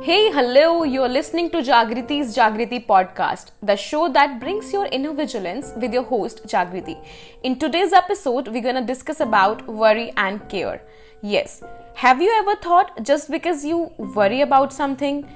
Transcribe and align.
Hey, 0.00 0.30
hello, 0.30 0.84
you're 0.84 1.08
listening 1.08 1.50
to 1.50 1.58
Jagriti's 1.58 2.36
Jagriti 2.36 2.86
podcast, 2.86 3.50
the 3.60 3.74
show 3.74 4.08
that 4.12 4.38
brings 4.38 4.72
your 4.72 4.86
inner 4.92 5.12
vigilance 5.12 5.72
with 5.74 5.92
your 5.92 6.04
host 6.04 6.44
Jagriti. 6.46 7.04
In 7.42 7.58
today's 7.58 7.92
episode, 7.92 8.46
we're 8.46 8.62
gonna 8.62 8.86
discuss 8.86 9.18
about 9.18 9.66
worry 9.66 10.12
and 10.16 10.48
care. 10.48 10.80
Yes, 11.20 11.64
have 11.94 12.22
you 12.22 12.30
ever 12.38 12.54
thought 12.60 13.02
just 13.02 13.28
because 13.28 13.64
you 13.64 13.90
worry 13.98 14.42
about 14.42 14.72
something, 14.72 15.26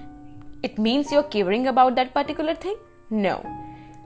it 0.63 0.79
means 0.79 1.11
you're 1.11 1.25
caring 1.25 1.67
about 1.67 1.97
that 1.97 2.15
particular 2.15 2.55
thing? 2.55 2.77
No. 3.11 3.45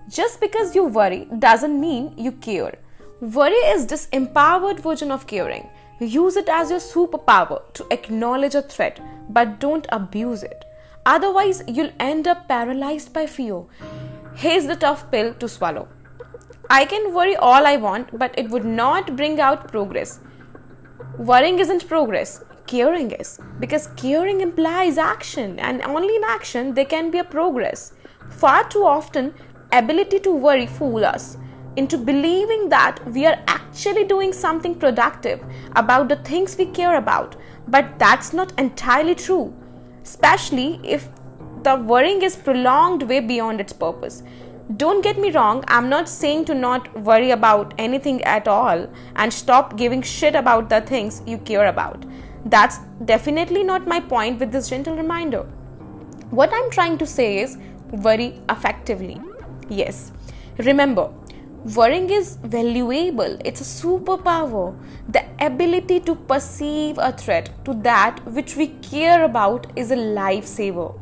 Just 0.08 0.40
because 0.40 0.74
you 0.74 0.84
worry 0.84 1.28
doesn't 1.38 1.78
mean 1.78 2.14
you 2.16 2.32
care. 2.32 2.78
Worry 3.20 3.62
is 3.74 3.86
this 3.86 4.08
empowered 4.08 4.80
version 4.80 5.10
of 5.10 5.26
caring. 5.26 5.68
Use 5.98 6.36
it 6.36 6.48
as 6.50 6.70
your 6.70 6.78
superpower 6.78 7.72
to 7.72 7.86
acknowledge 7.90 8.54
a 8.54 8.60
threat, 8.60 9.00
but 9.30 9.58
don't 9.58 9.86
abuse 9.90 10.42
it. 10.42 10.64
Otherwise, 11.06 11.62
you'll 11.66 11.92
end 11.98 12.28
up 12.28 12.48
paralyzed 12.48 13.14
by 13.14 13.26
fear. 13.26 13.62
Here's 14.34 14.66
the 14.66 14.76
tough 14.76 15.10
pill 15.10 15.32
to 15.34 15.48
swallow. 15.48 15.88
I 16.68 16.84
can 16.84 17.14
worry 17.14 17.34
all 17.36 17.66
I 17.66 17.78
want, 17.78 18.18
but 18.18 18.38
it 18.38 18.50
would 18.50 18.66
not 18.66 19.16
bring 19.16 19.40
out 19.40 19.68
progress. 19.68 20.20
Worrying 21.16 21.60
isn't 21.60 21.88
progress, 21.88 22.44
caring 22.66 23.12
is. 23.12 23.40
Because 23.58 23.86
caring 23.96 24.42
implies 24.42 24.98
action, 24.98 25.58
and 25.58 25.80
only 25.80 26.16
in 26.16 26.24
action 26.24 26.74
there 26.74 26.84
can 26.84 27.10
be 27.10 27.20
a 27.20 27.24
progress. 27.24 27.94
Far 28.28 28.68
too 28.68 28.84
often, 28.84 29.32
ability 29.72 30.18
to 30.20 30.30
worry 30.30 30.66
fool 30.66 31.06
us 31.06 31.38
into 31.76 31.98
believing 31.98 32.68
that 32.70 32.98
we 33.12 33.26
are 33.26 33.38
actually 33.46 34.04
doing 34.04 34.32
something 34.32 34.74
productive 34.74 35.44
about 35.74 36.08
the 36.08 36.16
things 36.16 36.56
we 36.56 36.66
care 36.66 36.96
about. 36.96 37.36
But 37.68 37.98
that's 37.98 38.32
not 38.32 38.52
entirely 38.58 39.14
true, 39.14 39.54
especially 40.02 40.80
if 40.82 41.08
the 41.62 41.76
worrying 41.76 42.22
is 42.22 42.36
prolonged 42.36 43.02
way 43.02 43.20
beyond 43.20 43.60
its 43.60 43.72
purpose. 43.72 44.22
Don't 44.76 45.02
get 45.02 45.18
me 45.18 45.30
wrong, 45.30 45.64
I'm 45.68 45.88
not 45.88 46.08
saying 46.08 46.46
to 46.46 46.54
not 46.54 47.00
worry 47.02 47.30
about 47.30 47.74
anything 47.78 48.22
at 48.24 48.48
all 48.48 48.88
and 49.14 49.32
stop 49.32 49.76
giving 49.76 50.02
shit 50.02 50.34
about 50.34 50.68
the 50.68 50.80
things 50.80 51.22
you 51.26 51.38
care 51.38 51.66
about. 51.66 52.04
That's 52.46 52.78
definitely 53.04 53.62
not 53.62 53.86
my 53.86 54.00
point 54.00 54.40
with 54.40 54.52
this 54.52 54.68
gentle 54.68 54.96
reminder. 54.96 55.42
What 56.30 56.52
I'm 56.52 56.70
trying 56.70 56.98
to 56.98 57.06
say 57.06 57.38
is 57.38 57.58
worry 57.90 58.40
effectively. 58.48 59.20
Yes. 59.68 60.12
Remember, 60.58 61.12
Worrying 61.74 62.10
is 62.10 62.36
valuable, 62.44 63.38
it's 63.44 63.60
a 63.60 63.64
superpower. 63.64 64.78
The 65.08 65.24
ability 65.44 65.98
to 66.00 66.14
perceive 66.14 66.96
a 66.96 67.10
threat 67.10 67.50
to 67.64 67.74
that 67.82 68.24
which 68.24 68.54
we 68.54 68.68
care 68.88 69.24
about 69.24 69.66
is 69.74 69.90
a 69.90 69.96
lifesaver. 69.96 70.96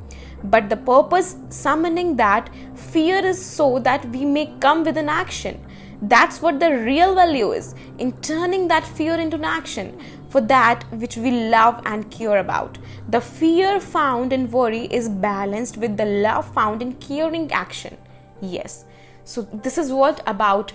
But 0.45 0.71
the 0.71 0.79
purpose 0.79 1.37
summoning 1.51 2.17
that 2.17 2.49
fear 2.75 3.19
is 3.19 3.45
so 3.45 3.79
that 3.81 4.07
we 4.07 4.25
may 4.25 4.55
come 4.61 4.85
with 4.85 4.97
an 4.97 5.11
action. 5.11 5.63
That's 6.01 6.41
what 6.41 6.61
the 6.61 6.71
real 6.71 7.15
value 7.15 7.53
is 7.53 7.75
in 7.99 8.13
turning 8.23 8.67
that 8.69 8.87
fear 8.87 9.17
into 9.17 9.37
an 9.37 9.45
action 9.45 10.01
for 10.31 10.41
that 10.41 10.91
which 10.93 11.19
we 11.19 11.31
love 11.51 11.83
and 11.85 12.11
care 12.11 12.39
about. 12.39 12.79
The 13.11 13.21
fear 13.21 13.81
found 13.81 14.33
in 14.33 14.51
worry 14.51 14.87
is 14.87 15.11
balanced 15.11 15.77
with 15.77 15.99
the 15.99 16.07
love 16.07 16.51
found 16.55 16.81
in 16.81 16.95
caring 16.95 17.53
action. 17.53 17.99
Yes 18.41 18.87
so 19.25 19.43
this 19.43 19.79
is 19.79 19.93
what 19.93 20.23
about 20.27 20.73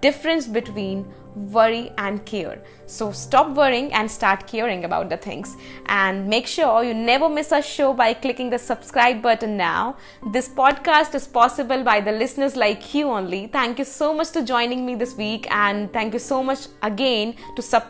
difference 0.00 0.46
between 0.46 1.06
worry 1.34 1.92
and 1.98 2.24
care. 2.24 2.62
So 2.86 3.12
stop 3.12 3.54
worrying 3.56 3.92
and 3.92 4.10
start 4.10 4.46
caring 4.46 4.84
about 4.84 5.08
the 5.08 5.16
things. 5.16 5.56
And 5.86 6.28
make 6.28 6.46
sure 6.46 6.82
you 6.84 6.94
never 6.94 7.28
miss 7.28 7.52
a 7.52 7.62
show 7.62 7.92
by 7.92 8.14
clicking 8.14 8.50
the 8.50 8.58
subscribe 8.58 9.22
button 9.22 9.56
now. 9.56 9.96
This 10.32 10.48
podcast 10.48 11.14
is 11.14 11.26
possible 11.26 11.82
by 11.82 12.00
the 12.00 12.12
listeners 12.12 12.56
like 12.56 12.94
you 12.94 13.08
only. 13.08 13.46
Thank 13.46 13.78
you 13.78 13.84
so 13.84 14.14
much 14.14 14.30
for 14.30 14.42
joining 14.42 14.84
me 14.84 14.94
this 14.94 15.16
week. 15.16 15.46
And 15.50 15.92
thank 15.92 16.12
you 16.12 16.20
so 16.20 16.42
much 16.42 16.68
again 16.82 17.34
to 17.56 17.62
sub 17.62 17.84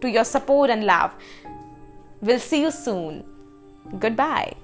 to 0.00 0.08
your 0.08 0.24
support 0.24 0.70
and 0.70 0.84
love. 0.84 1.14
We'll 2.20 2.40
see 2.40 2.62
you 2.62 2.70
soon. 2.70 3.24
Goodbye 3.98 4.61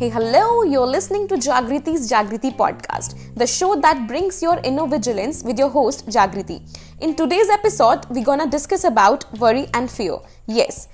Hey, 0.00 0.08
hello, 0.08 0.62
you're 0.62 0.86
listening 0.86 1.28
to 1.28 1.34
Jagriti's 1.34 2.10
Jagriti 2.10 2.50
podcast, 2.56 3.34
the 3.34 3.46
show 3.46 3.78
that 3.82 4.08
brings 4.08 4.40
your 4.42 4.58
inner 4.64 4.86
vigilance 4.86 5.42
with 5.42 5.58
your 5.58 5.68
host 5.68 6.06
Jagriti. 6.06 6.56
In 7.02 7.14
today's 7.14 7.50
episode, 7.50 8.06
we're 8.08 8.24
gonna 8.24 8.46
discuss 8.46 8.84
about 8.84 9.30
worry 9.38 9.66
and 9.74 9.90
fear. 9.90 10.16
Yes. 10.46 10.88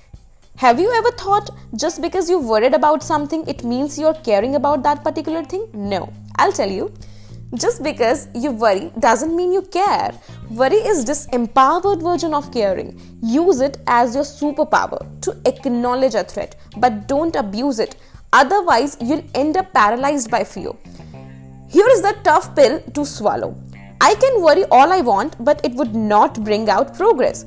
Have 0.57 0.77
you 0.77 0.91
ever 0.91 1.11
thought 1.11 1.51
just 1.77 2.01
because 2.01 2.29
you're 2.29 2.41
worried 2.41 2.73
about 2.73 3.01
something, 3.01 3.47
it 3.47 3.63
means 3.63 3.97
you're 3.97 4.19
caring 4.25 4.55
about 4.55 4.83
that 4.83 5.05
particular 5.05 5.41
thing? 5.45 5.69
No. 5.73 6.11
I'll 6.35 6.51
tell 6.51 6.69
you. 6.69 6.93
Just 7.55 7.81
because 7.81 8.27
you 8.35 8.51
worry 8.51 8.91
doesn't 8.99 9.33
mean 9.33 9.53
you 9.53 9.61
care. 9.61 10.11
Worry 10.49 10.81
is 10.91 11.05
this 11.05 11.27
empowered 11.27 12.01
version 12.01 12.33
of 12.33 12.51
caring. 12.51 12.99
Use 13.23 13.61
it 13.61 13.77
as 13.87 14.15
your 14.15 14.25
superpower 14.25 14.99
to 15.21 15.37
acknowledge 15.45 16.15
a 16.15 16.25
threat, 16.25 16.57
but 16.75 17.07
don't 17.07 17.37
abuse 17.37 17.79
it 17.79 17.95
Otherwise, 18.33 18.97
you'll 18.99 19.23
end 19.35 19.55
up 19.55 19.71
paralyzed 19.73 20.29
by 20.29 20.43
fear. 20.43 20.71
Here 21.69 21.87
is 21.87 22.01
the 22.01 22.15
tough 22.23 22.55
pill 22.55 22.81
to 22.93 23.05
swallow. 23.05 23.55
I 24.01 24.15
can 24.15 24.41
worry 24.41 24.65
all 24.65 24.91
I 24.91 25.01
want, 25.01 25.43
but 25.43 25.63
it 25.65 25.73
would 25.73 25.95
not 25.95 26.43
bring 26.43 26.69
out 26.69 26.95
progress. 26.95 27.45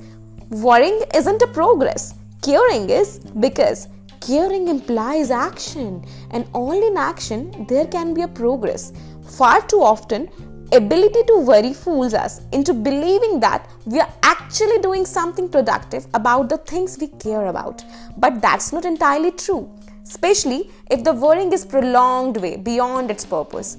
Worrying 0.49 1.03
isn't 1.15 1.43
a 1.43 1.47
progress, 1.49 2.15
caring 2.43 2.89
is 2.91 3.19
because 3.19 3.89
caring 4.21 4.69
implies 4.69 5.31
action, 5.31 6.05
and 6.31 6.49
only 6.55 6.87
in 6.87 6.97
action 6.97 7.67
there 7.69 7.87
can 7.87 8.15
be 8.15 8.23
a 8.23 8.29
progress. 8.29 8.93
Far 9.37 9.61
too 9.67 9.83
often, 9.83 10.29
ability 10.73 11.23
to 11.25 11.41
worry 11.41 11.73
fools 11.73 12.15
us 12.15 12.41
into 12.53 12.73
believing 12.73 13.39
that 13.41 13.69
we 13.85 14.01
are 14.01 14.13
actually 14.23 14.79
doing 14.79 15.05
something 15.05 15.49
productive 15.49 16.07
about 16.15 16.49
the 16.49 16.59
things 16.59 16.99
we 16.99 17.09
care 17.09 17.47
about. 17.47 17.85
But 18.17 18.41
that's 18.41 18.73
not 18.73 18.85
entirely 18.85 19.33
true 19.33 19.71
especially 20.05 20.71
if 20.91 21.05
the 21.05 21.13
worrying 21.13 21.53
is 21.53 21.65
prolonged 21.65 22.37
way 22.37 22.57
beyond 22.57 23.11
its 23.11 23.25
purpose. 23.25 23.79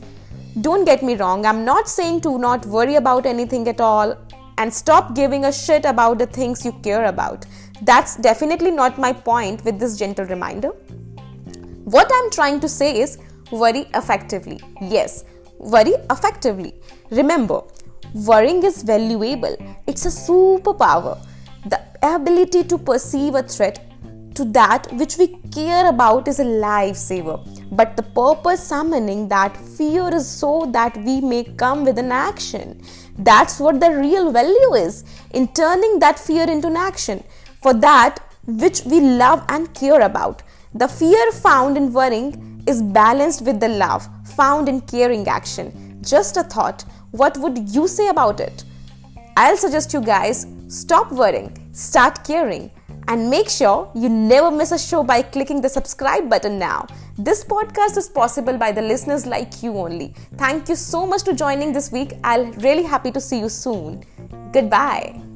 Don't 0.61 0.85
get 0.85 1.01
me 1.01 1.15
wrong, 1.15 1.45
I'm 1.45 1.63
not 1.63 1.87
saying 1.87 2.21
to 2.21 2.37
not 2.37 2.65
worry 2.65 2.95
about 2.95 3.25
anything 3.25 3.67
at 3.67 3.79
all 3.79 4.17
and 4.57 4.73
stop 4.73 5.15
giving 5.15 5.45
a 5.45 5.51
shit 5.51 5.85
about 5.85 6.17
the 6.19 6.25
things 6.25 6.65
you 6.65 6.73
care 6.83 7.05
about. 7.05 7.45
That's 7.83 8.15
definitely 8.17 8.71
not 8.71 8.97
my 8.97 9.11
point 9.13 9.63
with 9.65 9.79
this 9.79 9.97
gentle 9.97 10.25
reminder. 10.25 10.69
What 11.85 12.11
I'm 12.13 12.29
trying 12.29 12.59
to 12.59 12.69
say 12.69 12.99
is 12.99 13.17
worry 13.51 13.87
effectively. 13.95 14.59
Yes, 14.81 15.25
worry 15.57 15.93
effectively. 16.09 16.73
Remember, 17.09 17.61
worrying 18.13 18.63
is 18.63 18.83
valuable, 18.83 19.55
it's 19.87 20.05
a 20.05 20.09
superpower. 20.09 21.17
The 21.65 21.81
ability 22.03 22.63
to 22.65 22.77
perceive 22.77 23.35
a 23.35 23.43
threat 23.43 23.90
to 24.35 24.45
that 24.45 24.91
which 24.93 25.17
we 25.17 25.27
care 25.51 25.87
about 25.89 26.27
is 26.27 26.39
a 26.39 26.43
lifesaver. 26.43 27.37
But 27.71 27.95
the 27.95 28.03
purpose 28.03 28.63
summoning 28.63 29.27
that 29.29 29.55
fear 29.55 30.13
is 30.13 30.27
so 30.27 30.69
that 30.71 30.95
we 30.97 31.21
may 31.21 31.43
come 31.43 31.83
with 31.83 31.97
an 31.97 32.11
action. 32.11 32.81
That's 33.17 33.59
what 33.59 33.79
the 33.79 33.91
real 33.91 34.31
value 34.31 34.73
is 34.73 35.03
in 35.31 35.47
turning 35.49 35.99
that 35.99 36.19
fear 36.19 36.49
into 36.49 36.67
an 36.67 36.77
action 36.77 37.23
for 37.61 37.73
that 37.73 38.19
which 38.47 38.83
we 38.85 38.99
love 38.99 39.43
and 39.49 39.73
care 39.73 40.01
about. 40.01 40.43
The 40.73 40.87
fear 40.87 41.31
found 41.31 41.77
in 41.77 41.91
worrying 41.93 42.63
is 42.67 42.81
balanced 42.81 43.41
with 43.43 43.59
the 43.59 43.67
love 43.67 44.07
found 44.35 44.69
in 44.69 44.81
caring 44.81 45.27
action. 45.27 45.99
Just 46.01 46.37
a 46.37 46.43
thought. 46.43 46.85
What 47.11 47.37
would 47.37 47.69
you 47.69 47.87
say 47.87 48.07
about 48.07 48.39
it? 48.39 48.63
I'll 49.37 49.57
suggest 49.57 49.93
you 49.93 50.01
guys 50.01 50.47
stop 50.67 51.11
worrying, 51.11 51.69
start 51.73 52.23
caring 52.23 52.71
and 53.11 53.29
make 53.29 53.49
sure 53.49 53.91
you 53.93 54.07
never 54.07 54.49
miss 54.49 54.71
a 54.71 54.79
show 54.79 55.03
by 55.03 55.21
clicking 55.21 55.59
the 55.59 55.67
subscribe 55.67 56.29
button 56.29 56.57
now. 56.57 56.87
This 57.17 57.43
podcast 57.43 57.97
is 57.97 58.07
possible 58.07 58.57
by 58.57 58.71
the 58.71 58.81
listeners 58.81 59.25
like 59.25 59.61
you 59.61 59.77
only. 59.77 60.13
Thank 60.37 60.69
you 60.69 60.77
so 60.77 61.05
much 61.05 61.25
for 61.25 61.33
joining 61.33 61.73
this 61.73 61.91
week. 61.91 62.13
I'll 62.23 62.45
really 62.67 62.83
happy 62.83 63.11
to 63.11 63.19
see 63.19 63.39
you 63.39 63.49
soon. 63.49 64.05
Goodbye. 64.53 65.30